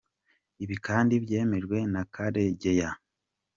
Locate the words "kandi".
0.87-1.13